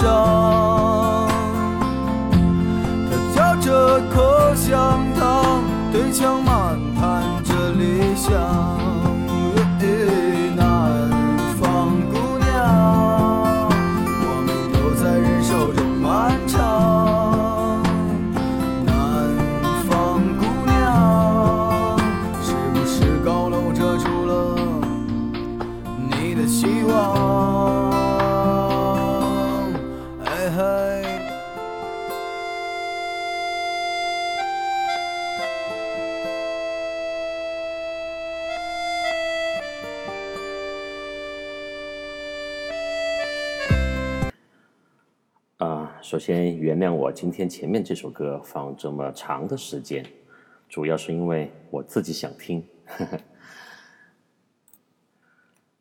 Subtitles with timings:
[0.00, 1.28] 上。
[3.10, 5.62] 他嚼着口香糖，
[5.92, 8.79] 对墙漫谈着理想。
[46.20, 50.04] 先原谅我今天前面这首歌放这么长的时间，
[50.68, 52.62] 主要是因为我自己想听。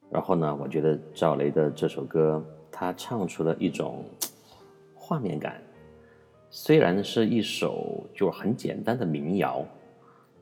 [0.10, 4.04] 然后呢，我觉得赵雷的这首歌，他唱出了一种
[4.96, 5.62] 画面感。
[6.50, 9.64] 虽然是一首就是很简单的民谣，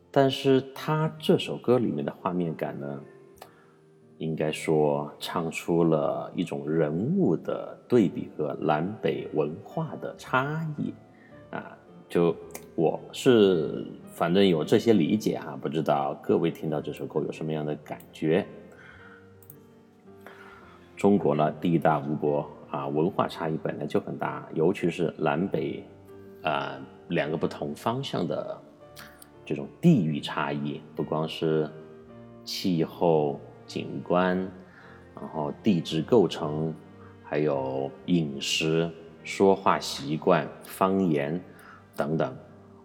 [0.09, 3.03] 但是他这首歌里面的画面感呢，
[4.17, 10.94] 应该说唱出了一种人物的对比和南北文化的差异
[11.51, 11.78] 啊。
[12.09, 12.33] 就
[12.75, 18.45] 我是反正有这些理解哈、不知道各位听到这首歌有什么样的感觉？
[20.95, 25.83] 中国呢，地大物博啊，文化差异本来就很大，尤其是南北
[26.44, 26.79] 啊
[27.09, 28.57] 两个不同方向的
[29.45, 31.69] 这种地域差异，不光是
[32.44, 34.35] 气候、景观，
[35.13, 36.73] 然后地质构成，
[37.23, 38.89] 还有饮食、
[39.23, 41.39] 说话习惯、方言
[41.95, 42.35] 等等。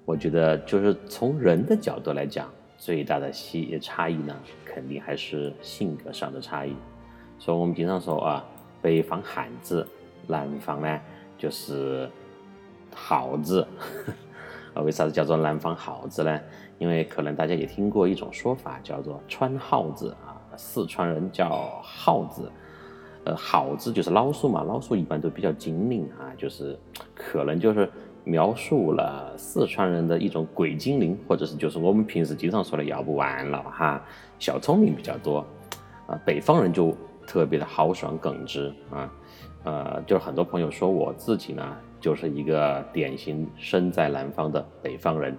[0.04, 6.74] 我觉得就是从人的角度来讲，最大的差差异呢，肯定还是性格上的差异。
[7.38, 8.44] 所以我们经常说啊，
[8.80, 9.86] 北方汉子，
[10.26, 11.00] 南方呢
[11.38, 12.10] 就是
[12.94, 13.66] 耗子。
[14.74, 16.40] 啊，为啥子叫做南方耗子呢？
[16.78, 22.50] 因为可能大家也听过一种说法，叫做川耗子啊，四川人叫耗子。
[23.24, 26.76] 呃，耗子就是老鼠嘛，老鼠一般都比较精明啊，就是
[27.14, 27.88] 可能就是
[28.24, 34.04] 描述了四川人的一种鬼精灵，或者是就是我们平时经常说的要不完了哈，
[34.40, 35.38] 小聪明比较多。
[36.08, 36.92] 啊，北方人就
[37.24, 39.12] 特别的豪爽耿直啊，
[39.62, 45.38] 呃，就是很多朋友说我自己呢，就是一个典型身在南方的北方人。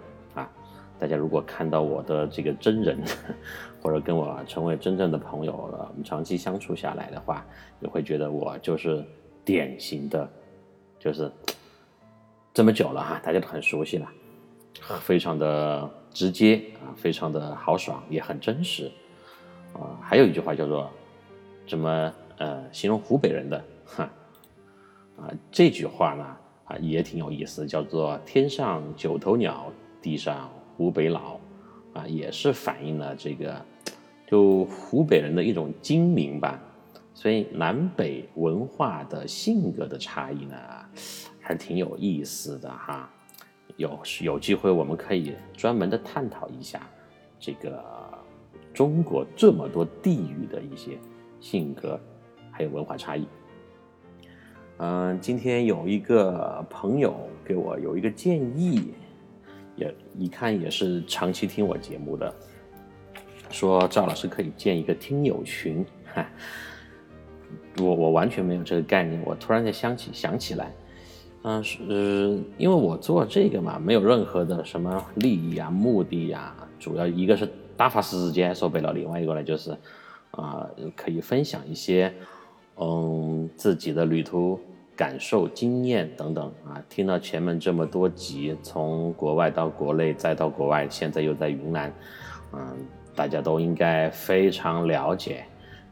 [1.03, 2.97] 大家如果看到我的这个真人，
[3.83, 7.45] 或者跟我成为真正的朋友了，我们长期相处下来的话，
[7.77, 9.03] 你会觉得我就是
[9.43, 10.25] 典型的，
[10.97, 11.29] 就是
[12.55, 14.09] 这么久了哈，大家都很熟悉了，
[15.01, 18.89] 非常的直接啊，非常的豪爽，也很真实
[19.73, 19.99] 啊。
[20.01, 20.89] 还有一句话叫做
[21.67, 24.09] 怎么呃形容湖北人的哈
[25.17, 26.23] 啊这句话呢
[26.63, 29.69] 啊也挺有意思，叫做天上九头鸟，
[30.01, 31.39] 地上湖北佬
[31.93, 33.55] 啊，也是反映了这个
[34.27, 36.61] 就湖北人的一种精明吧。
[37.13, 40.55] 所以南北文化的性格的差异呢，
[41.39, 43.09] 还挺有意思的哈。
[43.77, 46.81] 有有机会我们可以专门的探讨一下
[47.39, 47.83] 这个
[48.73, 50.97] 中国这么多地域的一些
[51.39, 51.99] 性格
[52.51, 53.27] 还有文化差异。
[54.77, 57.15] 嗯，今天有一个朋友
[57.45, 58.93] 给我有一个建议，
[59.75, 62.33] 也一看也是长期听我节目的，
[63.49, 65.85] 说赵老师可以建一个听友群。
[66.13, 66.25] 哈，
[67.79, 70.71] 我我完全没有这个概念，我突然间想起想起来，
[71.43, 79.71] 嗯，是因为我做这个嘛，没有任何的什么利益啊、目的呀，主要一个是打发时间，说白了，另外一个呢就是，
[80.31, 82.13] 啊，可以分享一些。
[82.75, 84.59] 嗯，自己的旅途
[84.95, 91.91] 感受、经验等等啊，听到前面这么多集，从国外到国内，再到国外，现在又在云南，
[92.51, 92.77] 嗯，
[93.15, 95.45] 大家都应该非常了解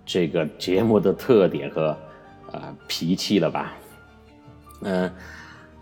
[0.05, 1.97] 这个节目的特点和
[2.51, 3.73] 呃脾气了吧？
[4.83, 5.11] 嗯，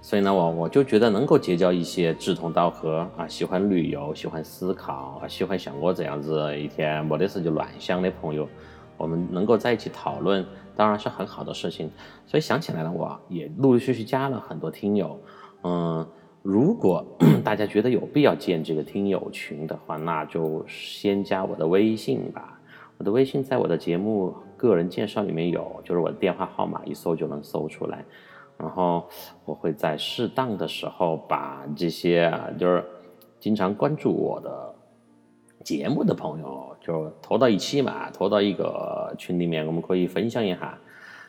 [0.02, 8.48] 所以呢，我我就觉得能够结交一些志同道合啊，喜欢旅游、喜欢思考、喜欢像我这样子一天没得事就乱想的朋友，
[8.96, 10.46] 我们能够在一起讨论。
[10.80, 11.92] 当然是很好的事情，
[12.26, 15.20] 所以想起来了，我也陆陆续续加了很多听友。
[15.64, 16.08] 嗯，
[16.42, 17.06] 如果
[17.44, 22.58] 大家觉得有必要建这个听友群的话，那就先加我的微信吧。
[22.98, 28.06] 我的微信在我的节目个人介绍里面有，就是我的电话号码，一搜就能搜出来。
[28.58, 29.06] 然后
[29.44, 32.86] 我会在适当的时候把这些就是
[33.38, 34.76] 经常关注我的。
[35.64, 40.80] 节目的朋友就拖到一起嘛，拖到一个群里面，我们可以分享一下，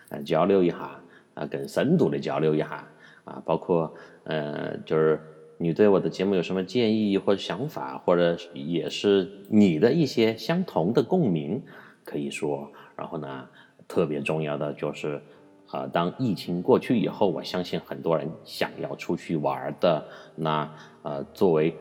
[0.08, 1.00] 呃，交流一下，
[1.34, 2.86] 啊，更深度的交流一下，
[3.24, 3.92] 啊，包括，
[4.22, 5.20] 呃，就是
[5.58, 11.60] 你对我的节目有什么建议或者想法，或者也是你的一些相同的共鸣，
[12.04, 12.70] 可以说。
[12.96, 13.48] 然后呢，
[13.88, 15.20] 特别重要的就是，
[15.72, 20.06] 呃，当疫情过去以后，我相信很多人想要出去玩的，
[20.36, 20.72] 那，
[21.02, 21.74] 呃，作为。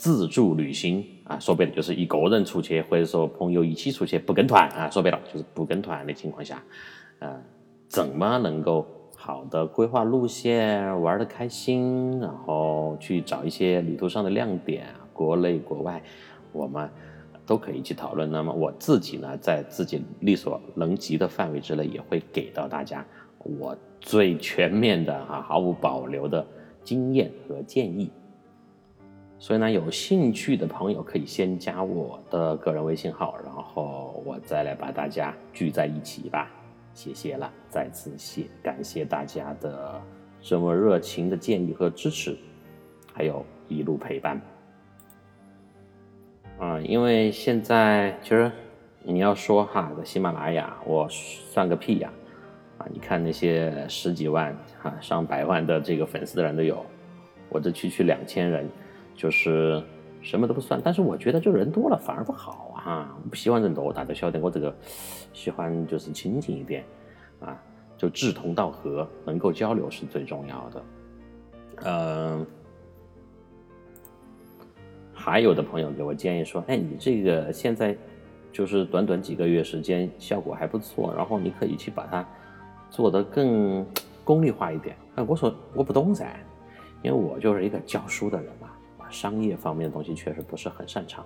[0.00, 6.62] 自助旅行啊，说白了就是一个人出去，或者说朋友一起出去不跟团啊，说白了就是不跟团的情况下，
[7.18, 7.38] 呃，
[7.86, 16.02] 怎么能够好的规划路线，玩的开心，然后去找一些旅途上的亮点，国内国外，
[16.50, 16.88] 我们
[17.44, 18.30] 都可以去讨论。
[18.30, 23.04] 那么我自己呢，在自己力所能及的范围之内，也会给到大家
[23.38, 26.46] 我最全面的哈，毫无保留的
[26.82, 28.10] 经验和建议。
[29.42, 36.50] 所以呢，有兴趣的朋友可以先加我的个人微信号，然后我再来把大家聚在一起吧。
[36.92, 39.98] 谢谢了，再次谢感谢大家的
[40.42, 42.36] 这么热情的建议和支持，
[43.14, 44.38] 还有一路陪伴。
[46.58, 48.52] 啊，因为现在其实
[49.02, 52.12] 你要说哈，在喜马拉雅我算个屁呀！
[52.76, 56.84] 啊，你看那些十几万、哈上百万的这个粉丝的人都有，
[57.48, 58.68] 我这区区两千人。
[59.20, 59.82] 就是
[60.22, 63.14] 什么都不算，但是我觉得就人多了反而不好啊！
[63.28, 64.74] 不喜欢人多，大家晓得我这个
[65.34, 66.82] 喜欢就是亲近一点
[67.38, 67.62] 啊，
[67.98, 70.82] 就志同道合，能够交流是最重要的。
[71.84, 72.46] 嗯，
[75.12, 77.94] 还有的朋友给我建议说：“哎，你这个现在
[78.50, 82.26] 就是短短几个月时间，效果还不错，然后你可以去把它
[82.88, 83.84] 做得更
[84.24, 86.40] 功利化一点。”哎，我说我不懂噻，
[87.02, 88.50] 因为我就是一个教书的人。
[89.10, 91.24] 商业方面的东西确实不是很擅长。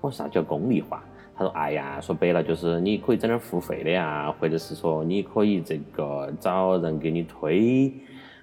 [0.00, 1.04] 我啥叫功利化？
[1.36, 7.92] 他说：“哎呀，说白了就是你可以整点付费的呀，或者是说你可以这个找人给你推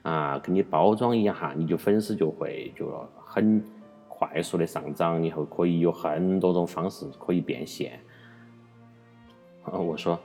[0.01, 3.63] 啊，给你包装一下，你就粉丝就会就很
[4.07, 7.99] 快速的上涨，以后可以有很多种方式可以变现。”，
[9.63, 10.19] 我说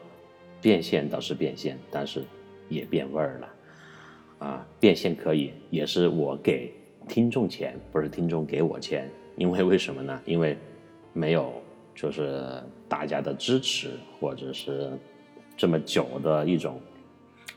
[0.60, 2.24] 变现倒是变现，但是
[2.68, 3.48] 也变味儿了。
[4.46, 6.72] 啊，变现可以，也是我给。
[7.08, 10.20] 听众钱不是听众给我钱，因为为什么呢？
[10.24, 10.56] 因为
[11.12, 11.52] 没有
[11.94, 14.90] 就是大家的支持，或者是
[15.56, 16.80] 这么久的一种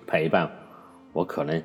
[0.05, 0.49] 陪伴，
[1.13, 1.61] 我可能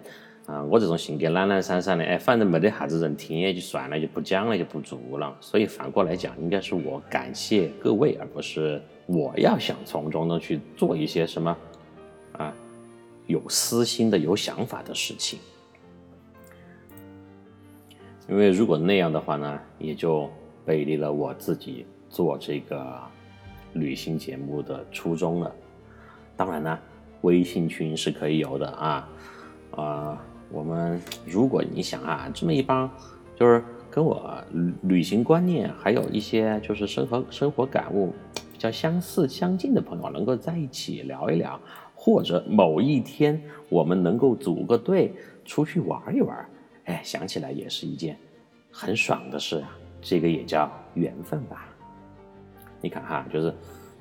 [0.46, 5.36] 啊，我这种性格懒懒散散的，哎，反正没得啥子人听也就算了，就不讲了，就不做了。
[5.40, 11.56] 所以反过来讲，应该是我感谢各位，而不是我要想从中呢去做一些什么
[12.32, 12.54] 啊
[13.26, 15.38] 有私心的、有想法的事情。
[18.30, 20.30] 因为如果那样的话呢，也就
[20.64, 22.96] 背离了我自己做这个
[23.72, 25.52] 旅行节目的初衷了。
[26.36, 26.78] 当然呢，
[27.22, 29.08] 微信群是可以有的啊，
[29.72, 32.88] 啊，我们如果你想啊，这么一帮
[33.34, 34.40] 就是跟我
[34.82, 38.14] 旅行观念还有一些就是生活生活感悟
[38.52, 41.58] 比较相似相近的朋友，能够在一起聊一聊，
[41.96, 45.12] 或者某一天我们能够组个队
[45.44, 46.48] 出去玩一玩。
[46.84, 48.16] 哎，想起来也是一件
[48.70, 49.70] 很爽的事啊，
[50.00, 51.66] 这个也叫缘分吧。
[52.80, 53.54] 你看哈，就是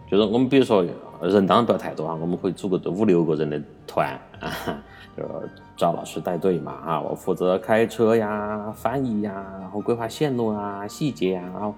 [0.10, 0.86] 就是我们比如说
[1.22, 4.82] 人当然不要太多啊，我们可以组个五六个人的团啊，
[5.18, 11.76] 就是找老师带队嘛啊，我负责开车呀、翻译呀，然后规划线路啊、细节啊，然后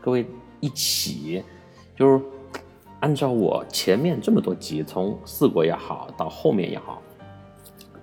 [0.00, 0.26] 各位
[0.60, 1.44] 一起
[1.94, 2.24] 就是
[3.00, 7.02] 按照我前面这么多集，从四国也好，到后面也好，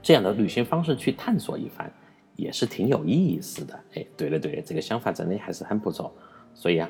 [0.01, 1.91] 这样的旅行方式去探索一番。
[2.37, 6.13] 也是挺有意思的，哎，对了对了，这个想法真的还是很不错，
[6.53, 6.89] 所以啊，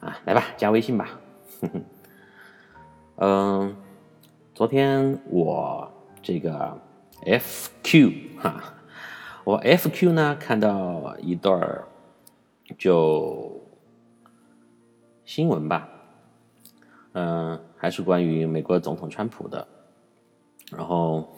[0.00, 1.20] 啊，来吧，加微信吧，
[3.18, 3.76] 嗯，
[4.54, 6.80] 昨天我这个
[7.26, 8.74] FQ 哈，
[9.44, 11.84] 我 FQ 呢看到一段儿
[12.78, 13.60] 就
[15.24, 15.88] 新闻吧，
[17.12, 19.66] 嗯，还是关于美国总统川普的，
[20.70, 21.34] 然后。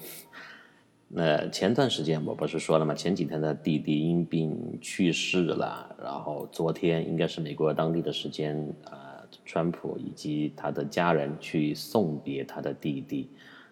[1.08, 2.92] 那前段时间我不是说了吗？
[2.92, 13.30] 前几天他弟弟因病去世了，然后昨天应该是美国当地的时间，呃，川普以及他的家人去送别他的弟弟，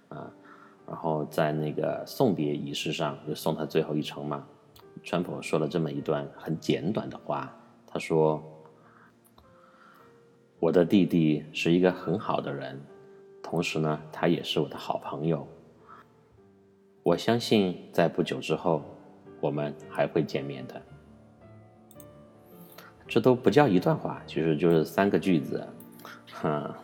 [0.08, 0.32] 啊，
[0.86, 4.46] 然后在那个送别仪式上就送他最后一程嘛。
[5.02, 7.52] 川普说了这么一段很简短的话，
[7.84, 8.42] 他说
[10.60, 12.80] ：“我的弟弟是一个很好的人，
[13.42, 15.46] 同时呢，他也是我的好朋友。”
[17.04, 18.82] 我相信在不久之后，
[19.38, 20.80] 我们还会见面的。
[23.06, 25.68] 这都不叫一段话，其实就是三个句子。
[26.32, 26.74] 哈，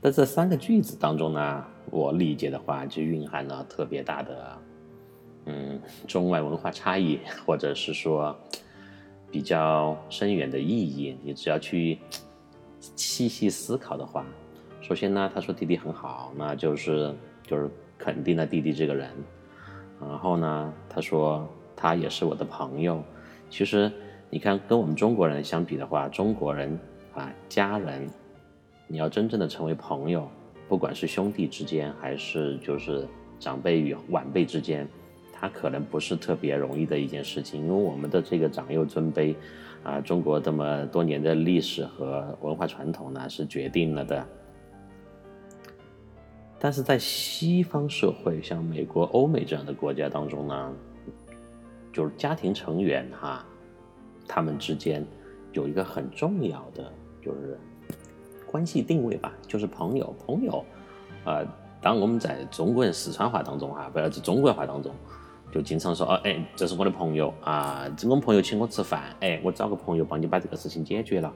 [0.00, 4.58] 在这三个句子当中呢，我理解的话就蕴含了特别大的，
[5.44, 8.34] 嗯，中外文化差异，或者是说
[9.30, 11.18] 比较深远的意义。
[11.22, 11.98] 你只要去
[12.80, 14.24] 细细思考的话，
[14.80, 19.10] 首先呢，他说弟弟很好，那就是就是肯定了弟弟这个人。
[20.00, 23.02] 然后呢，他说他也是我的朋友。
[23.48, 23.90] 其实
[24.30, 26.78] 你看，跟我们中国人相比的话，中国人
[27.14, 28.08] 啊，家人，
[28.86, 30.28] 你要真正的成为朋友，
[30.68, 33.06] 不管是兄弟之间，还是就是
[33.38, 34.86] 长辈与晚辈之间，
[35.32, 37.60] 他可能不是特别容易的一件事情。
[37.60, 39.34] 因为我们的这个长幼尊卑，
[39.82, 44.26] 啊，中国这么多年的历史和文化传统呢，是决定了的。
[46.62, 50.72] 但是在西方社会，像美国、欧美这样的国家当中呢，
[51.90, 53.42] 就是家庭成员哈，
[54.28, 55.02] 他们之间
[55.52, 57.58] 有一个很重要的就是
[58.44, 60.14] 关系定位吧，就是朋友。
[60.26, 60.62] 朋友，
[61.24, 61.40] 啊，
[61.80, 64.94] 当我们在中国人四川话当中哈，不要是中国话当中，
[65.50, 71.32] 就经常说哦，哎，这是我的朋友啊，这我们朋友请我吃饭，哎，我找个朋友帮你把这个事情解决了，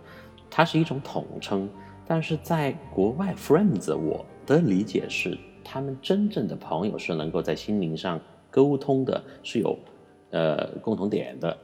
[0.51, 1.67] 它是一种统称。
[2.07, 4.23] 但是在国外，friends 我。
[4.47, 8.21] 的理解是，他们真正的朋友是能够在心灵上
[8.51, 9.79] 沟通的，是有，
[10.31, 11.59] 呃，共同点的。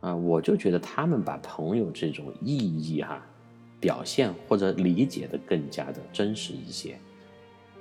[0.00, 3.24] 啊，我就觉得他们把朋友这种意义哈，
[3.78, 6.98] 表现或者理解的更加的真实一些，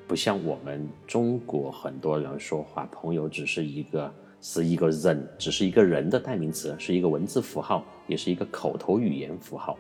[0.08, 9.78] 不像我们中国很多人说话，朋友只是一个是一个人，只是一个人的代名词，是一个文字符号，也是一个口头语言符号，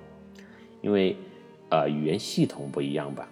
[0.81, 1.15] 因为。
[1.71, 3.29] 呃，语言系统不一样吧？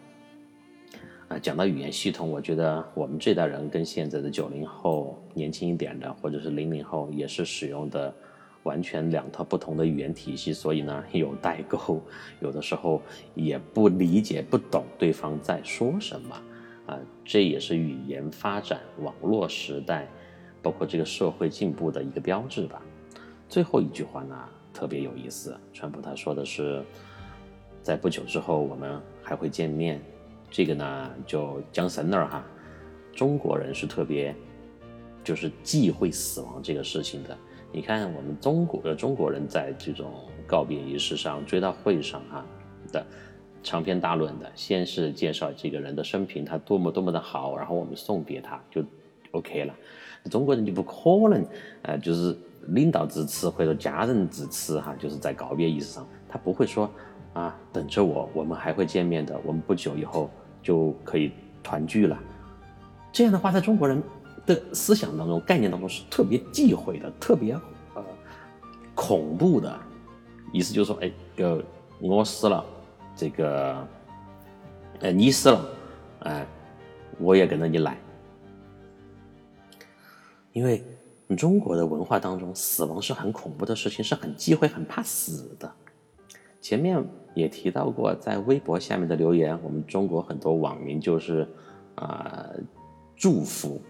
[1.28, 8.16] 啊，讲到语言系统，我觉得我们这代人跟现在的九零后年轻一点的，或者是零零后，也是使用的
[8.64, 12.02] 完全两套不同的语言体系，所以呢有代沟，
[12.40, 13.02] 有的时候
[13.36, 16.36] 也不理解不懂对方在说什么
[16.86, 20.08] 啊，这也是语言发展、网络时代，
[20.62, 22.82] 包括这个社会进步的一个标志吧。
[23.50, 24.36] 最后一句话呢
[24.74, 26.82] 特别有意思，川普他说的是。
[27.82, 30.02] 在不久之后，我们还会见面。
[30.52, 32.44] 这个呢，就讲神那儿哈，
[33.14, 34.36] 中国人是特别，
[35.24, 37.38] 就是忌讳死亡这个事情的。
[37.72, 40.12] 你看，我们中国的中国人在这种
[40.48, 42.44] 告别仪式上、追悼会上哈
[42.92, 43.06] 的
[43.62, 48.84] 长篇大论的，先是介绍这个人的生平，他多么多么的好，然后我们送别他就
[49.30, 49.76] OK 了。
[50.32, 51.46] 中国人就不可能，
[51.84, 52.36] 呃，就是
[52.70, 56.90] 领导致辞或者家人致辞哈，就是在告别仪式上，他不会说。
[57.34, 59.40] 啊，等着我，我们还会见面的。
[59.46, 60.30] 我们不久以后
[60.62, 61.32] 就可以
[61.64, 62.20] 团聚了。
[63.12, 64.02] 这样的话，在中国人
[64.46, 67.54] 的思想当中、概念当中是特别忌讳的、特别
[67.94, 68.04] 呃
[68.96, 69.80] 恐怖的。
[70.52, 71.62] 意思就是说，哎，呃，
[72.00, 72.66] 我死了，
[73.16, 73.88] 这个，
[75.00, 75.70] 呃，你死了，
[76.22, 76.48] 哎，
[77.20, 77.96] 我也跟着你来。
[80.52, 80.84] 因为
[81.38, 85.72] 中国的文化当中，死亡是很恐怖的事情，是很忌讳、很怕死的。
[86.62, 91.48] 前面也提到过，在微博下面的留言，我们中国很多网民就是
[91.96, 92.50] 啊
[93.16, 93.82] 祝福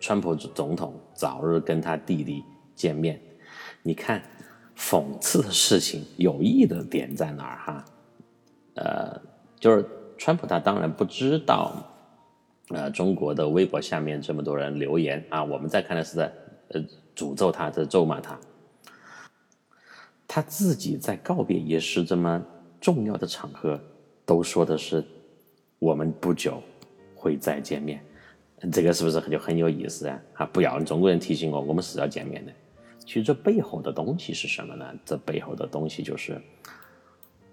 [0.00, 2.44] 川普总统早日跟他弟弟
[2.74, 3.20] 见面。
[3.82, 4.22] 你看，
[4.76, 7.84] 讽刺的事情，有意的点在哪儿哈？
[8.74, 9.20] 呃，
[9.60, 9.84] 就是
[10.16, 11.72] 川普他当然不知道，
[12.70, 16.32] 呃，中国的微博下面这么多人留言啊，我们在看的是在
[16.68, 16.80] 呃
[17.14, 18.38] 诅咒他，在咒骂他。
[20.34, 22.44] 他自己在告别仪式这么
[22.80, 23.80] 重要的场合，
[24.26, 25.04] 都说的是
[25.78, 26.60] 我们不久
[27.14, 28.04] 会再见面，
[28.72, 30.20] 这个是不是就很有意思啊？
[30.32, 32.50] 啊，不要中国人提醒我，我们是要见面的。
[32.98, 34.84] 其实这背后的东西是什么呢？
[35.04, 36.42] 这背后的东西就是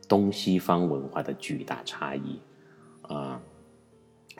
[0.07, 2.39] 东西方文化的巨大差异
[3.03, 3.39] 啊。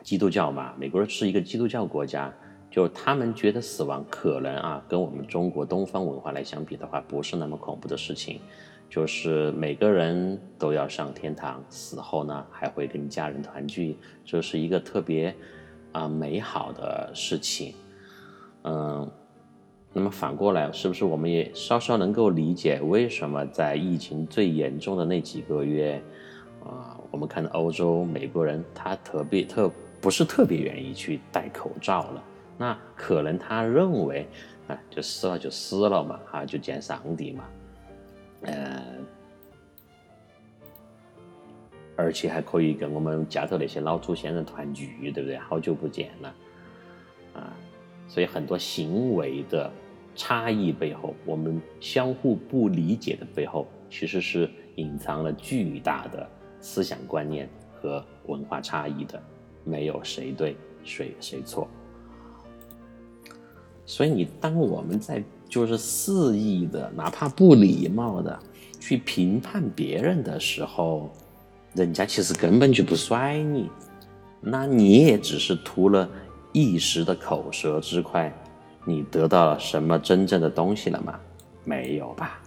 [0.02, 2.34] 基督教嘛，美国人是一个基督教国家。
[2.72, 8.40] 就他们觉得死亡可能啊，跟我们中国东方文化来相比的话，不是那么恐怖的事情。
[8.88, 15.34] 就是每个人都要上天堂，死后呢还会跟家人团聚，这是一个特别
[15.92, 17.74] 啊美好的事情。
[18.64, 19.10] 嗯，
[19.92, 26.02] 那么反过来，是不是我们也稍稍能够理解为什么在疫情最严重的那几个月
[26.64, 32.22] 啊，我们看到欧洲美国人他特别特不是特别愿意去戴口罩了？
[32.58, 34.26] 那可能他认为，
[34.68, 37.44] 啊，就死了就死了嘛，哈，就见上帝嘛，
[38.42, 38.82] 呃，
[41.96, 45.36] 而且还可以跟我们家头那些老祖先人团聚，对不对？
[45.36, 46.34] 好久不见了，
[47.34, 47.52] 啊，
[48.06, 49.70] 所以很多行为的
[50.14, 56.28] 差异背后，我们相互不理解的背后，其实是隐藏了巨大的
[56.60, 59.20] 思想观念和文化差异的，
[59.64, 61.66] 没有谁对谁谁错。
[63.84, 68.38] 所以你当我们在就是肆意的，哪怕不礼貌的
[68.80, 71.10] 去评判别人的时候，
[71.74, 73.68] 人家其实根本就不甩你，
[74.40, 76.08] 那你也只是图了
[76.52, 78.32] 一时的口舌之快，
[78.86, 81.20] 你得到了什么真正的东西了吗？
[81.64, 82.40] 没有吧？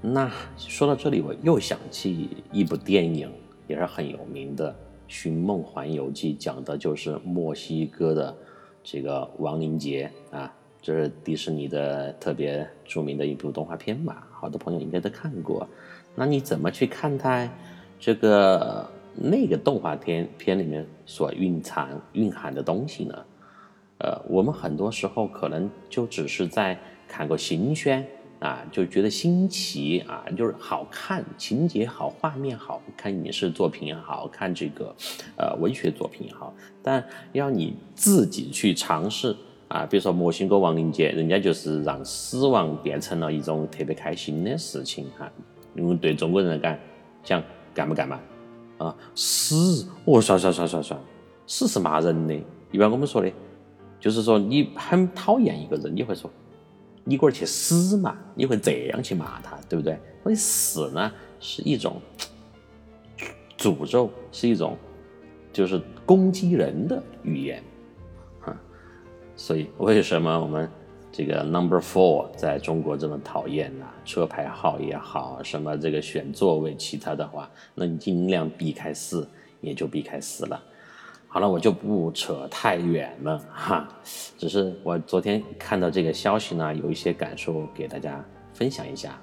[0.00, 3.30] 那说到这里，我又想起一部电影，
[3.68, 4.72] 也是很有名的
[5.06, 8.36] 《寻梦环游记》，讲的就是墨西哥的。
[8.82, 14.16] 这个亡灵节啊，这是迪士尼的特别著名的一部动画片嘛？
[14.30, 15.68] 好多朋友应该都看过。
[16.14, 17.48] 那你怎么去看待
[17.98, 23.24] 这个那个动画片片里面所蕴藏蕴含的东西呢？
[23.98, 28.06] 呃，我们很多时候可能就只是在看个新鲜。
[28.40, 34.96] 啊，就觉得新奇啊，就是好看，情节好，画面好看，影视作品也好看，这个，
[35.36, 39.36] 呃，文学作品也好，但要你自己去尝试
[39.68, 45.30] 啊，比如说墨西哥亡灵节，人家就是让死亡变成了一种特别开心的事情哈，
[45.76, 46.78] 因为对中国人来讲，
[47.22, 47.42] 想
[47.74, 48.18] 干不干嘛
[48.78, 50.98] 啊，死，我，算算算算算，
[51.46, 52.34] 死是骂人的，
[52.72, 53.30] 一般我们说的，
[54.00, 56.30] 就是说你很讨厌一个人，你会说。
[57.04, 58.16] 你过儿去死嘛！
[58.34, 59.98] 你会这样去骂他，对不对？
[60.22, 61.10] 所以死呢
[61.40, 62.00] 是一种
[63.56, 64.76] 诅咒，是一种
[65.52, 67.62] 就是攻击人的语言，
[68.42, 68.54] 啊，
[69.34, 70.68] 所以为什么我们
[71.10, 73.86] 这个 number four 在中国这么讨厌呢？
[74.04, 79.28] 车牌号也好，什么这个选座位，其他的话，那你尽量避开四，
[79.60, 80.62] 也就避开四了。
[81.32, 83.88] 好了，我就不扯太远了哈，
[84.36, 88.20] 只是我昨天看到这个消息呢，有一些感受给大家
[88.52, 89.16] 分享一下。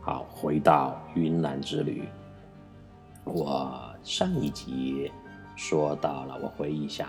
[0.00, 2.04] 好，回到云南之旅，
[3.24, 5.10] 我上一集
[5.56, 7.08] 说到了，我回忆一下，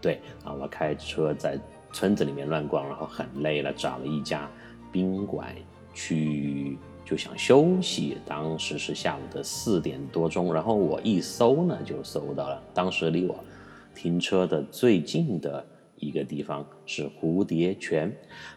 [0.00, 1.58] 对啊，我开车在
[1.92, 4.48] 村子里面乱逛，然后很累了，找了一家
[4.90, 5.54] 宾馆
[5.92, 8.16] 去，就想休息。
[8.24, 13.38] 当时是下午的四点多钟，然后我一搜呢，就搜到了，当时离我。
[14.00, 15.62] 停车的最近的
[15.96, 18.10] 一个地方是蝴蝶泉，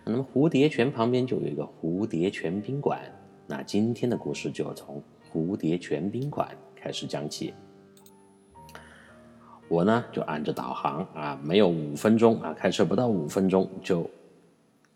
[0.06, 3.02] 那么蝴蝶泉旁边就有一个蝴蝶泉宾馆。
[3.46, 7.54] 那今天的故事就从蝴蝶泉宾馆开始讲起。
[9.68, 14.10] 我呢就按着导航啊，没有五分钟啊，开车不到五分钟就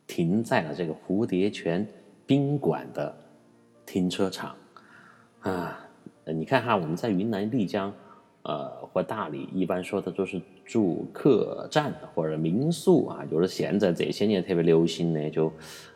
[0.08, 1.86] 停在了这个蝴蝶泉
[2.26, 3.14] 宾馆的
[3.86, 4.56] 停车场
[5.42, 5.86] 啊。
[6.24, 7.94] 你看哈，我们在云南丽江。
[8.44, 15.52] 呃，或大理一般说的都是住客栈或者民宿啊，就是现在这些年特别流行的，就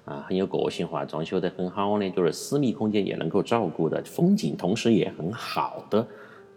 [0.06, 6.06] 啊很有个性化，装修得很好呢，就是私密空间也能够照顾的，风景同时也很好的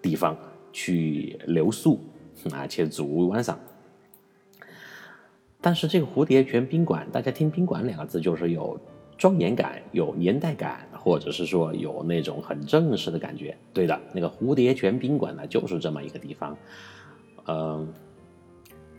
[0.02, 0.36] 地方
[0.72, 2.00] 去留宿
[2.52, 3.58] 啊，去住晚上。
[5.60, 8.78] 但是这个蝴蝶泉宾馆，大家听宾馆两个字就是有。
[9.16, 13.54] 庄严感有年代感，或者是说有那种很正式的感觉。
[13.74, 16.56] 对的，那个蝴蝶泉宾馆呢，就是这么一个地方。
[17.46, 17.86] 嗯，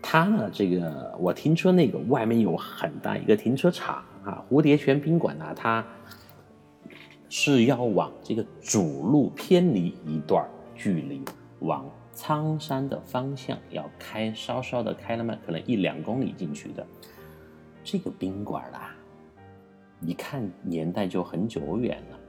[0.03, 5.83] 他呢，这个我停车那个外面有很大一个停车场啊，蝴蝶泉宾馆呢，它
[7.27, 11.25] 是要往这个主路偏离一段距离，
[11.61, 16.85] 往苍山的方向要开，稍稍的开了嘛，可能一两公里进去的
[17.83, 18.94] 这个宾馆啦，
[20.05, 22.19] 一看年代就很久远了，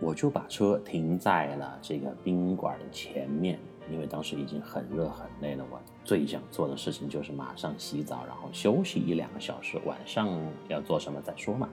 [0.00, 3.58] 我就把车停在了这个宾馆的前面。
[3.88, 9.78] 因为当时已经很热很累了，我最想做的事情就是马上洗澡，然后休息一两个小时。
[9.84, 10.28] 晚上
[10.66, 11.68] 要做什么再说嘛。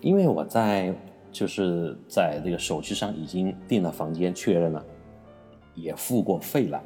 [0.00, 0.94] 因为我在
[1.30, 4.82] 就是在这个手机上已经订了房间，确认了，
[5.74, 6.82] 也付过费了。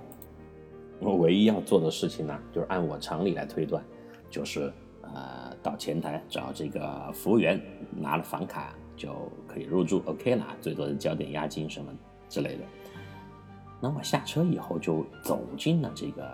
[0.98, 3.80] 我唯一要做的事情呢，就是按我常理来推断，
[4.28, 4.72] 就是
[5.12, 9.12] 呃到前台找这个服务员拿了房卡就
[9.46, 11.92] 可以入住，OK 了，最多交点押金什么
[12.28, 12.64] 之类的。
[13.80, 16.26] 那我下车以后就走进了这个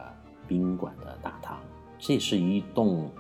[0.47, 1.59] 宾馆的大堂，
[1.99, 3.11] 这是一栋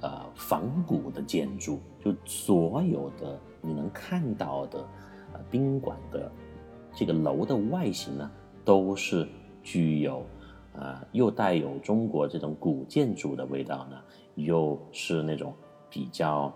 [0.00, 4.78] 呃仿古的建筑，就所有的你能看到的
[5.32, 6.32] 呃宾馆的
[6.94, 8.30] 这个楼的外形呢，
[8.64, 9.28] 都是
[9.62, 10.26] 具有
[10.74, 13.96] 呃又带有中国这种古建筑的味道呢，
[14.34, 15.52] 又是那种
[15.88, 16.52] 比较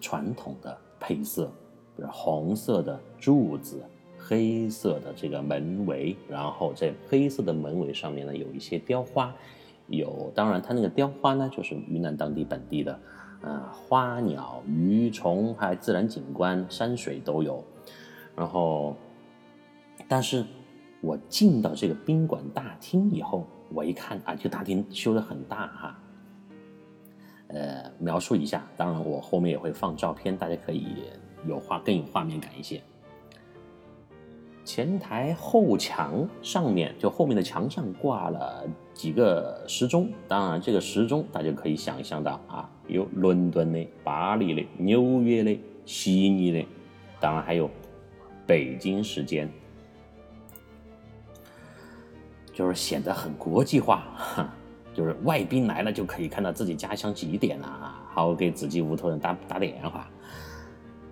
[0.00, 1.46] 传统的配色，
[1.96, 3.82] 比如红色的柱子。
[4.24, 9.34] 黑色的这个门围，然后在黑色的门围上面呢，有一些雕花，
[9.88, 13.00] 有当然它那个雕花呢，就是云南当地本地的，
[13.40, 17.64] 呃，花鸟鱼虫，还自然景观，山水都有。
[18.36, 18.94] 然后，
[20.06, 20.44] 但是
[21.00, 25.98] 我进到这个宾馆大厅以后，我一看啊，这个大厅修的很大哈。
[27.52, 30.86] 呃，描述一下，当然我后面也会放照片，大家可以
[31.46, 32.82] 有画更有画面感一些。
[34.64, 40.08] 前台后墙上面，就后面的墙上挂了几个时钟。
[40.28, 46.64] 当然，这个时钟大家可以想象到啊，有伦敦的、巴黎的、纽约的、悉尼的，
[47.20, 47.68] 当然还有
[48.46, 49.50] 北京时间，
[52.54, 54.04] 就是显得很国际化。
[54.16, 54.54] 哈
[54.92, 60.08] 就是外宾来了就可以看到自己家乡几点了啊，好给自己屋头人打打电话。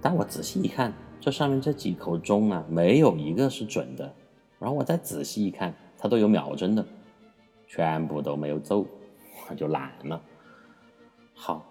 [0.01, 0.93] 但我仔细一看。
[1.23, 4.11] 这上面这几口钟啊，没有一个是准的。
[4.59, 6.83] 然后我再仔细一看，它都有秒针的，
[7.67, 8.87] 全部都没有走，
[9.47, 10.19] 我就懒了。
[11.35, 11.63] 好，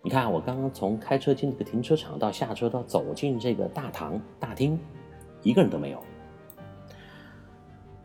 [0.00, 4.80] 你看我刚刚从开车进这个停车场到下车到走进这个大堂大厅，
[5.42, 6.02] 一个人都没有。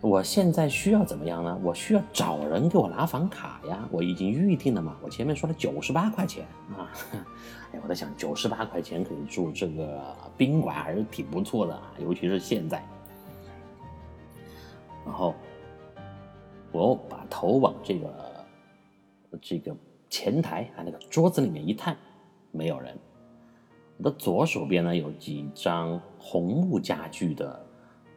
[0.01, 1.59] 我现在需要怎么样呢？
[1.63, 3.87] 我需要找人给我拿房卡呀！
[3.91, 4.97] 我已经预定了嘛。
[5.03, 6.43] 我前面说了九十八块钱
[6.75, 6.89] 啊，
[7.71, 10.01] 哎，我在想九十八块钱可以住这个
[10.35, 12.83] 宾馆还是挺不错的啊，尤其是现在。
[15.05, 15.35] 然后
[16.71, 18.45] 我把头往这个
[19.39, 19.75] 这个
[20.09, 21.95] 前台啊那个桌子里面一探，
[22.49, 22.97] 没有人。
[23.97, 27.63] 我的左手边呢有几张红木家具的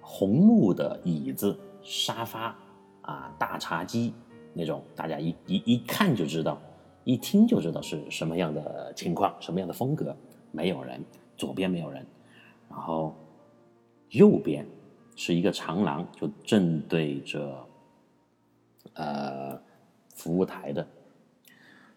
[0.01, 1.55] 红木的椅子。
[1.85, 2.57] 沙发
[3.03, 4.13] 啊，大茶几
[4.55, 6.61] 那种，大家一一一看就知道，
[7.05, 10.17] 一听就知道是什么样的情况，什么样的风格。
[10.51, 11.05] 没有人，
[11.37, 12.07] 左边没有人，
[12.71, 13.15] 然后
[14.11, 14.65] 右边
[15.17, 17.67] 是一个长廊，就正对着
[18.95, 19.61] 呃
[20.15, 20.87] 服务台的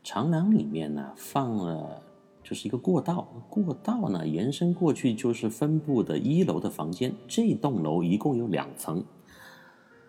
[0.04, 2.02] 长廊里面呢，放了
[2.44, 7.14] 就是一个过道，过道呢延伸过去就是分布的一楼的房间。
[7.28, 9.06] 这栋楼一共有两层。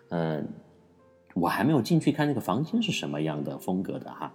[0.09, 0.47] 嗯，
[1.33, 4.31] 我还没有进去看那个房间是什么样的风格的哈。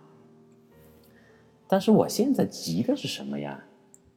[1.67, 3.63] 但是我现在急的是什么呀？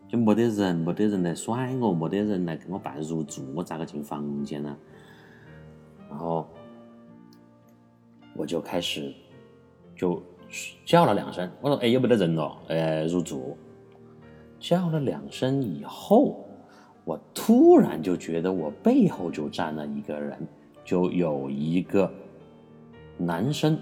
[0.08, 4.78] 就没得人，没得人来甩我，没得人来给我办入住，我咋个进房间呢？
[6.10, 6.48] 然后
[8.34, 9.14] 我就开始
[9.96, 10.24] 就
[10.86, 12.56] 叫了两声，我说：“哎，有没得人哦？
[12.68, 13.58] 呃，入住。”
[14.60, 16.48] 叫了两声以后，
[17.04, 20.48] 我突然就觉得我背后就站了一个人。
[20.88, 22.10] 就有一个
[23.18, 23.78] 男生、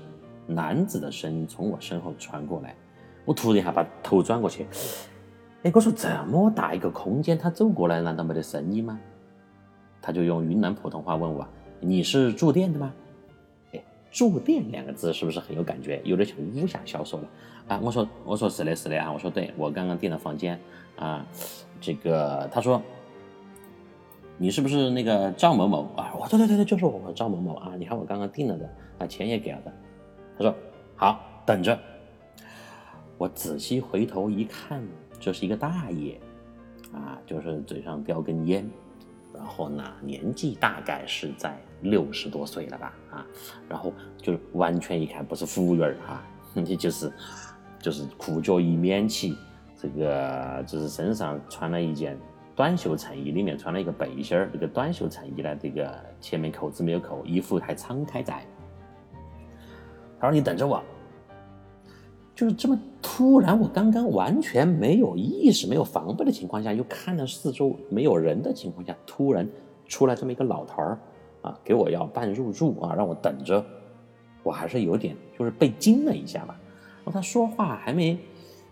[0.48, 2.76] 男子的声音从我身后传过来，
[3.26, 4.66] 我突然一下把头转过去，
[5.62, 9.00] 哎，我说这么大一个空间，他走过来难道没得声音吗？
[10.02, 11.48] 他就用云南普通话问我
[11.80, 12.92] ：“你是住店的吗？”
[13.74, 16.02] 哎，住店两个字是不是很有感觉？
[16.06, 17.28] 有点像武侠小说了
[17.68, 17.80] 啊！
[17.84, 19.12] 我说我说是的，是的啊！
[19.12, 20.60] 我说对，我刚刚订了房间
[20.96, 21.24] 啊，
[21.80, 22.82] 这个他说。
[24.38, 26.14] 你是不是那个赵某某啊？
[26.20, 27.74] 我对对对对，就是我赵某某啊！
[27.78, 28.70] 你看我刚刚订了的
[29.00, 29.74] 啊，钱也给了的。
[30.38, 30.56] 他说
[30.96, 31.78] 好，等着。
[33.18, 34.84] 我仔细回头一看，
[35.22, 36.20] 这是一个大爷
[36.94, 38.70] 啊，就是嘴上叼根烟，
[39.34, 43.26] 然后呢，年纪大概是在六十多岁了吧，啊，
[43.70, 47.10] 然后就是完全一看不是服务员啊，你 就是
[47.80, 49.38] 就是裤脚一面起，
[49.82, 52.18] 这个就是身上穿了一件
[52.56, 58.42] 短袖衬衣，里面穿了一个背心儿，这个短袖衬衣呢，这个前面扣子没有扣，衣服还敞开在。
[60.20, 60.82] 他说：“你等着我。”
[62.34, 69.48] 就是这么突然，我刚刚完全没有意识、没有防备的情况下，又看到四周没有人的情况下，突然
[69.86, 71.00] 出来这么一个老头儿
[71.42, 73.64] 啊，给我要办入住啊，让我等着，
[74.44, 76.60] 我还是有点就是被惊了一下吧。
[77.04, 78.18] 然后他说话还没，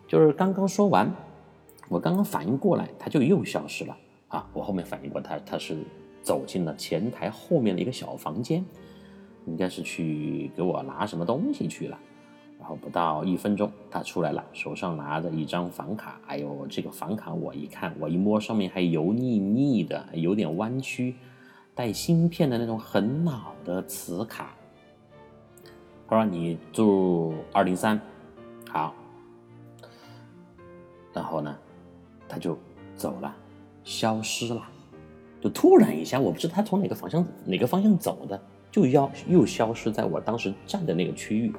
[0.08, 1.10] 就是刚刚说完，
[1.94, 3.96] 我刚刚反应过来，他就又消失了
[4.30, 4.50] 啊。
[4.52, 5.78] 我后面反应过他，他是
[6.24, 8.66] 走进了前台后面的一个小房间，
[9.46, 12.00] 应该是去给我拿什么东西去了。
[12.60, 16.20] 然后不到一分钟，他出来了，手上拿着一张房卡。
[16.26, 21.14] 哎呦，这个房卡我一看，我一摸，上面还油腻腻的，有点弯曲，
[21.76, 24.56] 带芯片的那种很老的磁卡。
[26.08, 28.02] 他说：“你住二零三，
[28.70, 28.96] 好。”
[31.14, 31.56] 然后呢，
[32.34, 32.58] 他就
[32.96, 33.32] 走了，
[33.84, 34.64] 消失了，
[35.40, 38.42] 就突然一下，我不知道他从哪个方向哪个方向走的，
[38.72, 41.54] 就要又消失在我当时站的那个区域。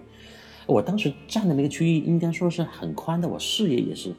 [0.66, 4.12] 我当时站的那个区域应该说是很宽的，我视野也是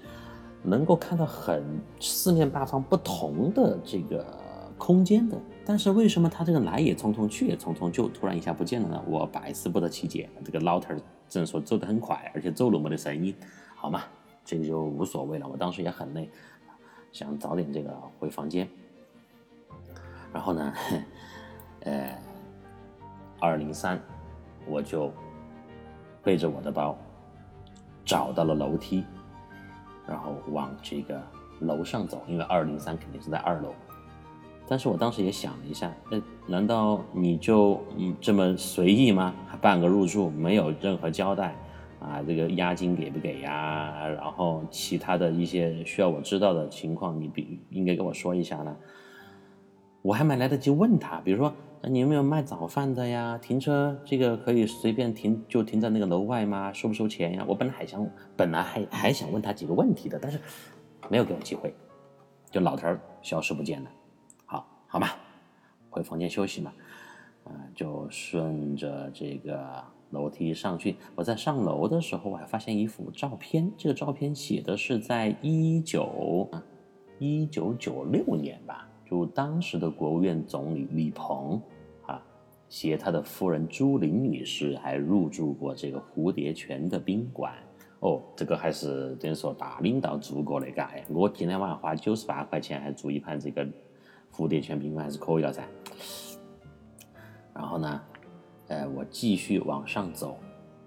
[0.64, 1.62] 能够看到很
[2.00, 4.26] 四面八方不同的这个
[4.78, 5.38] 空间的。
[5.66, 9.04] 但是为什么他这个来也匆匆去也匆匆，就突然一下不见了呢？
[9.08, 10.30] 我百思不得其解。
[10.46, 13.36] 这个老头儿只能说走得很快，而且走路没得声音，
[13.76, 14.04] 好嘛，
[14.46, 15.46] 这个就无所谓了。
[15.46, 16.30] 我当时也很累，
[17.12, 18.70] 想早点这个回房间。
[20.32, 20.74] 然后呢，
[21.82, 22.18] 呃，
[23.42, 24.00] 二零三，
[24.66, 25.12] 我就。
[26.24, 26.98] 背着我的包，
[28.04, 29.06] 找到了楼梯，
[30.08, 31.22] 然后往这个
[31.60, 33.72] 楼上走，因为二零三肯定是在二楼。
[34.68, 39.36] 但是我当时也想了一下，那，难道你就嗯这么随意吗？
[39.62, 41.56] 办个入住没有任何交代
[42.06, 42.24] 啊？
[42.26, 44.08] 这个押金给不给呀？
[44.08, 48.76] 然后其他的一些需要我知道的情况，你比应该跟我说一下呢。
[50.02, 51.54] 我还没来得及问他，比如说。
[51.88, 53.38] 你有没有卖早饭的呀？
[53.40, 56.74] 停车这个可以随便停，就停在那个楼外吗？
[56.74, 57.46] 收不收钱呀？
[57.48, 60.40] 我本来还想，本来还还想问他几个问题的，但是
[61.12, 61.72] 没有给我机会，
[62.50, 63.92] 就老头儿消失不见了。
[64.48, 65.16] 好，好吧，
[65.92, 66.74] 回房间休息嘛。
[67.44, 70.96] 啊，就顺着这个楼梯上去。
[71.16, 76.50] 我在上楼的时候，我还发现一幅照片，这个照片写的是在一九
[77.20, 81.62] 一九九六年吧，就当时的国务院总理李鹏
[82.06, 82.22] 啊。
[82.68, 87.54] 携他的夫人朱琳女士还入住过这个蝴蝶泉的宾馆
[88.00, 93.66] 哦，这个还是等于说大领导住过那个哎，我今天晚上花九十八块钱还住一盘这个
[94.34, 95.64] 蝴蝶泉宾馆还是可以了噻。
[97.54, 98.02] 然后呢，
[98.68, 100.38] 呃，我继续往上走，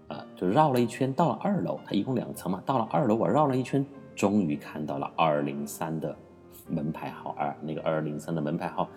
[0.08, 3.84] 啊，就绕了一圈，到了二楼，它一共两层嘛，到了二楼，我绕了一圈，
[4.16, 6.16] 终于看到了二零三的
[6.68, 8.88] 门牌号，二那个二零三的门牌号。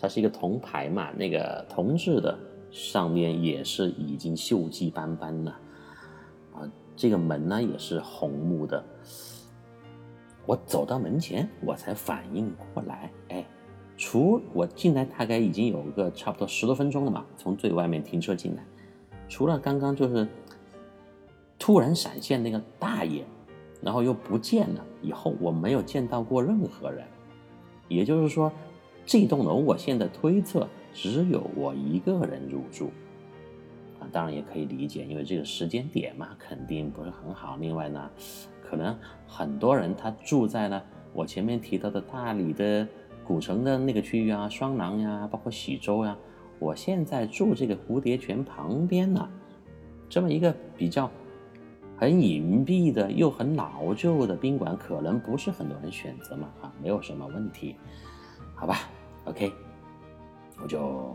[0.00, 2.38] 它是一个铜牌嘛，那个铜制的，
[2.70, 5.50] 上面也是已经锈迹斑斑了，
[6.54, 6.64] 啊，
[6.96, 8.82] 这个门呢也是红木的。
[10.46, 13.44] 我走到门前，我才反应过来，哎，
[14.00, 18.64] 除我进来大概已经有个差不多十多分钟了嘛，从最外面停车进来，
[19.28, 20.26] 除了刚刚就是
[21.58, 23.22] 突然闪现那个大爷，
[23.82, 27.04] 然后又不见了，以后我没有见到过任何人，
[27.88, 28.50] 也就是说。
[29.06, 32.92] 这栋楼，我现在推测只有我一个人入住，
[33.98, 37.56] 啊，当然也可以理解，因为这个时间点嘛，肯定不是很好。
[37.56, 38.08] 另外呢，
[38.62, 42.86] 可能很多人他住在了我前面提到的大理的
[43.30, 46.18] 古城的那个区域啊，双廊呀，包括喜洲呀。
[46.58, 49.30] 我现在住这个蝴蝶泉旁边呢，
[50.08, 51.08] 这么一个比较
[51.96, 57.76] 很隐蔽的又很老旧的宾馆，可能不是很多人选择嘛，啊，没有什么问题，
[58.56, 58.78] 好吧。
[59.26, 59.52] OK，
[60.60, 61.14] 我就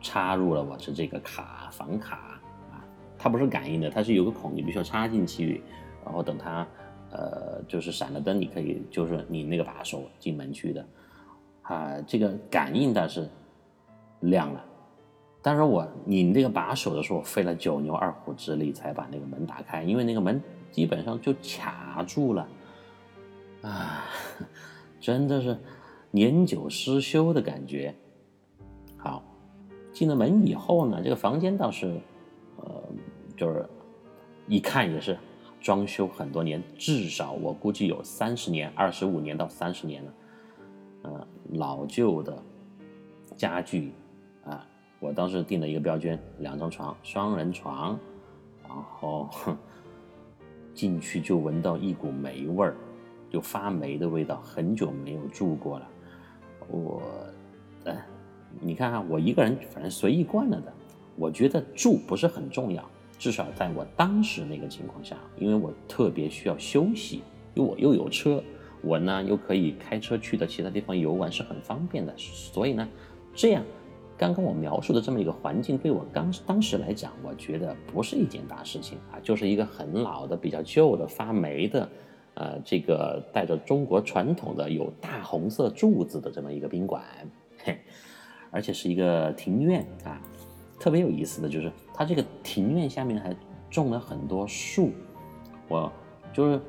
[0.00, 2.40] 插入了我的这个卡房卡
[2.72, 2.80] 啊，
[3.18, 5.62] 它不是感应的，它是有个孔，你必须要插进去，
[6.02, 6.66] 然后等它
[7.12, 10.86] 呃就是闪了灯，你可以就是你那个把手进门去的
[11.62, 13.28] 啊，这个感应的是
[14.20, 14.64] 亮了，
[15.42, 22.48] 但是我拧这个把手的时候费了九牛二虎之力才把那个门打开，因为那个门基本上就卡住了
[23.62, 24.04] 啊，
[25.00, 25.56] 真的是。
[26.12, 27.94] 年久失修的感觉。
[28.96, 29.22] 好，
[29.92, 32.00] 进了门以后呢，这个房间倒是，
[32.56, 32.82] 呃，
[33.36, 33.64] 就是
[34.48, 35.16] 一看也是
[35.60, 40.12] 装修很多年，至少我估计有三十年、二十五年到三十年了。
[41.04, 42.42] 嗯，老旧的
[43.36, 43.92] 家具
[44.44, 44.66] 啊。
[44.98, 47.98] 我当时订了一个标间，两张床，双人床，
[48.62, 49.28] 然后
[50.74, 52.76] 进去就闻到一股霉味儿，
[53.30, 55.88] 就发霉的味道，很久没有住过了。
[56.68, 57.02] 我，
[57.84, 58.06] 哎，
[58.60, 60.72] 你看看，我一个人反正随意惯了的。
[61.16, 62.82] 我觉得住不是很重要，
[63.20, 68.42] 至少在我当时那个情况下，因为我特别需要休息，因为我又有车，
[68.80, 72.88] 我呢又可以开车去的其他地方游玩是很方便的，所以呢，
[73.34, 73.62] 这样
[74.16, 81.90] 刚刚我描述的这么一个环境，对我当当时来讲，我觉得不是一件大事情啊，就是一个很老的、比较旧的、发霉的，
[82.32, 87.02] 呃，这个带着中国传统的有大红色柱子的这么一个宾馆，
[87.62, 87.76] 嘿，
[88.50, 90.18] 而且是一个庭院啊。
[90.80, 93.36] 特别有意思的就是，它这个庭院下面还
[93.70, 94.90] 种了很多树。
[95.68, 95.92] 我
[96.32, 96.60] 就是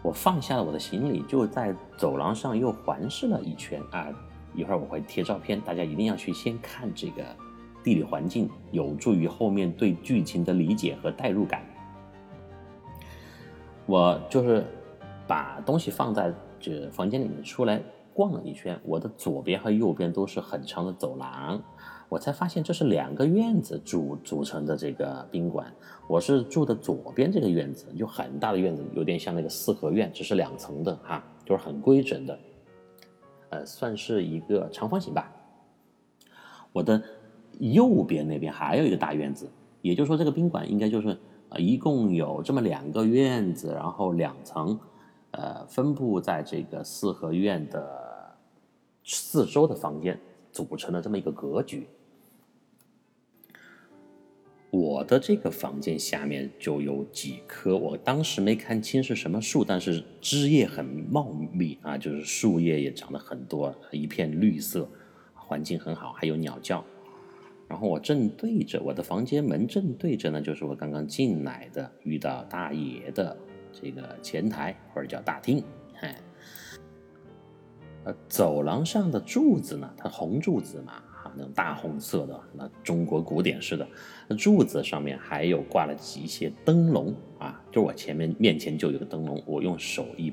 [0.00, 4.06] 我放下了我的行李，就在走廊上又环视了一圈啊。
[4.54, 7.24] 一会儿我会贴照片，大家一定要去先看这个
[7.82, 11.60] 地理环境，有助于后面对剧情的理解和代入感。
[13.86, 14.64] 我就是
[15.26, 17.82] 把东西放在这房间里面出来
[18.14, 21.60] 逛了一圈，我的左边和右边都是很长的走廊。
[22.08, 25.72] 我才发现这是两个院子组组成的这个宾馆。
[26.06, 32.38] 我是住的左边这个院子，就很大的院子，有点像那个四合院，只是两层的哈，就是很规整的，
[33.48, 35.32] 呃，算是一个长方形吧。
[36.72, 37.02] 我的
[37.58, 44.78] 右边那边还有一个大院子，也就是说这个宾馆应该就是呃一共有这么两个院子，然后两层，
[45.30, 48.36] 呃，分布在这个四合院的
[49.04, 50.20] 四周的房间。
[50.54, 51.88] 组成了这么一个格局，
[54.70, 64.88] 我的这个房间下面就有几棵，我当时没看清是什么树，但是枝叶很茂密啊，就是树叶也长得很多，一片绿色，
[65.34, 66.84] 环境很好，还有鸟叫。
[67.66, 73.36] 然后我正对着我的房间门，正对着呢，就是我刚刚进来的遇到大爷的
[73.72, 75.64] 这个前台或者叫大厅，
[78.04, 83.88] 呃，走廊上的柱子呢，它红柱子嘛，哈，那种大红色的，那中国古典式的
[84.36, 90.30] 柱子上面还有挂了几些灯笼啊，就我前面面前就有个灯笼，我用手一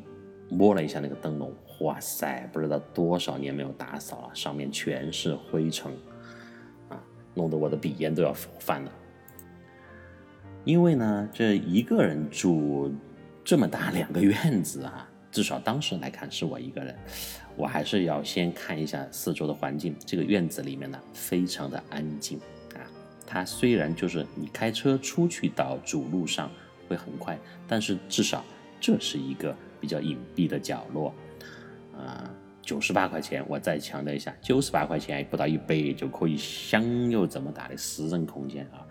[0.49, 5.93] 摸了一下那个灯笼，哇塞，不知道多少年没有打扫了，上面全是灰尘，
[6.89, 7.01] 啊，
[7.33, 8.91] 弄得我的鼻炎都要犯了。
[10.65, 12.93] 因为呢，这一个人住
[13.45, 15.07] 这么大两个院子啊。
[15.31, 16.93] 至少当时来看是我一个人，
[17.61, 19.95] 我还是要先看一下四周的环境。
[20.03, 22.39] 这个院子里面呢，非常的安静
[22.73, 22.81] 啊。
[23.27, 26.49] 它虽然就是你开车出去到主路上
[26.87, 28.43] 会很快，但是至少
[28.79, 31.13] 这是一个比较隐蔽的角落
[31.95, 32.27] 啊。
[32.63, 38.81] 九十八块钱，我再强调一下，九十八块钱不到一百就可以享有这么大的私人空间啊。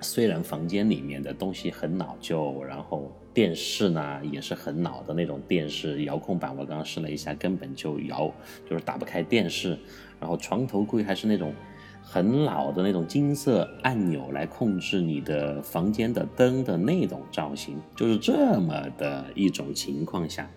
[0.00, 8.32] 虽然房间里面的东西很老旧，然后电视呢也是很老的那种电视遥控板，我刚刚试了一下，根本就摇
[8.70, 9.76] 就是打不开电视。
[10.20, 11.52] 然后床头柜还是那种
[12.00, 20.48] 很老的那种金色按钮来控制你的房间的灯的那种造型，就是这么的一种情况下，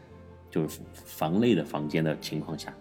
[0.49, 2.73] 就是房内的房间的情况下，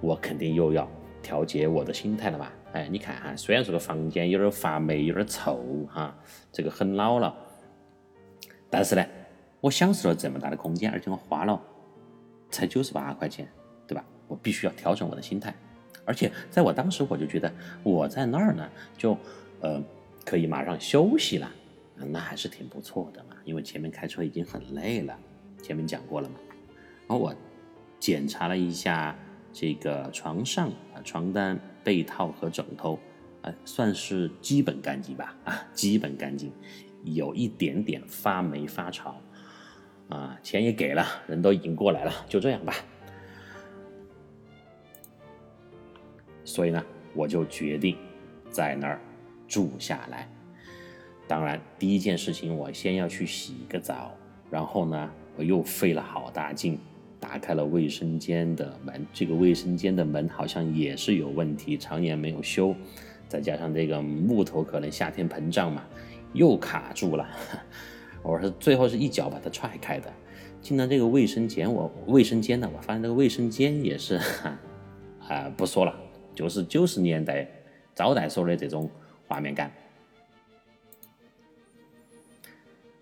[0.00, 0.88] 我肯定又要
[1.20, 2.52] 调节我的心态了吧。
[2.72, 6.16] 哎，你看哈，虽然这个房间有点发霉，有点臭哈，
[6.52, 7.34] 这个很老了，
[8.70, 9.04] 但是呢，
[9.64, 11.58] 我享受了这么大的空间，而且我花了
[12.50, 13.48] 才九十八块钱，
[13.86, 14.04] 对吧？
[14.28, 15.54] 我必须要调整我的心态，
[16.04, 17.50] 而且在我当时我就觉得
[17.82, 19.16] 我在那儿呢，就
[19.62, 19.82] 呃
[20.22, 21.50] 可以马上休息了，
[21.96, 23.36] 那还是挺不错的嘛。
[23.46, 25.18] 因为前面开车已经很累了，
[25.62, 26.34] 前面讲过了嘛。
[27.08, 27.34] 然后我
[27.98, 29.16] 检查了一下
[29.50, 31.58] 这个床上啊床单。
[31.82, 32.98] 被套和枕头，
[33.42, 36.50] 啊，算是基本干净吧，啊，基本干净，
[37.02, 39.14] 有一点点发霉发潮，
[40.08, 42.74] 啊，钱也给了，人都已经过来了，就这样吧。
[46.44, 46.84] 所以呢，
[47.14, 47.96] 我就决定
[48.50, 49.00] 在那儿
[49.48, 50.28] 住下来。
[51.26, 54.14] 当然，第一件事情，我先要去洗个澡，
[54.50, 56.78] 然后呢，我又费了好大劲。
[57.18, 62.76] 打开了卫生间的门，这个卫生间的门好像也是有问题，常年没有修，
[63.26, 65.82] 再加上这个木头可能夏天膨胀嘛，
[66.34, 67.26] 又卡住了。
[68.24, 70.12] 我是最后是一脚把它踹开的。
[70.60, 74.18] 进了这个卫生间，我卫生间呢，我发现这个卫生间也是，
[75.28, 75.94] 啊，不说了，
[76.34, 77.46] 就是九十年代
[77.94, 78.90] 招待所的这种
[79.28, 79.70] 画面感。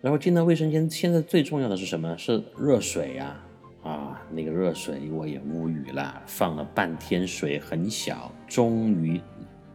[0.00, 2.18] 然后进了卫生间，现在最重要的是什么？
[2.18, 3.40] 是热水呀。
[3.84, 9.20] 啊，那个热水我也无语了，放了半天水很小，终于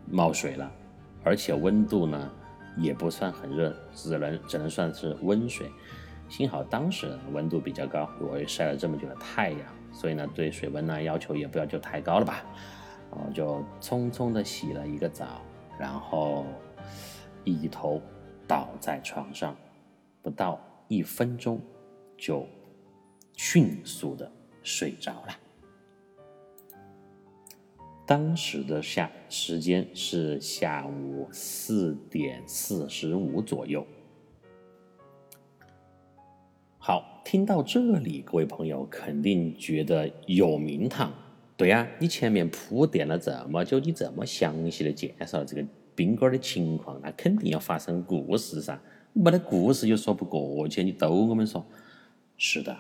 [0.10, 0.72] 冒水了，
[1.26, 2.32] 而且温度呢
[2.78, 5.70] 也不算很热，只能只能算是温水。
[6.30, 9.62] 幸好当时温度比较高，我也晒了这么久的太阳，
[9.92, 12.44] 所以呢对水温呢要求也不要就太高了吧。
[13.10, 15.42] 然后就匆匆的洗了一个澡，
[15.80, 16.46] 然后
[17.46, 18.02] 一头
[18.46, 19.56] 倒在床上，
[20.22, 20.60] 不到
[20.90, 21.62] 一分钟
[22.18, 22.46] 就
[23.38, 24.30] 迅速的
[24.62, 25.34] 睡着了。
[28.08, 33.86] 当时的下时间是下午四点四十五左右。
[36.78, 41.12] 好，听到这里，各位朋友肯定觉得有名堂。
[41.58, 48.80] 对呀，你前面铺垫了这么久，你这么详细的介绍这个宾馆的情况，那肯定要发生故事噻。
[49.12, 51.66] 没得故事就说不过去，你逗我们说。
[52.38, 52.78] 是的，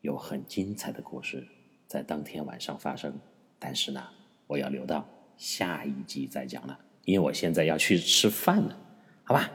[0.00, 1.46] 有很精彩的故事
[1.86, 3.12] 在当天晚上发生，
[3.58, 4.02] 但是呢，
[4.46, 8.78] 我要留到下一集再讲了，因为我现在要去吃饭了，
[9.22, 9.50] 好吧？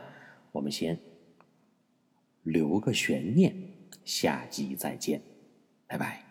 [0.52, 0.98] 我们先
[2.44, 3.56] 留个悬念，
[4.04, 5.22] 下集再见，
[5.88, 6.28] 拜拜。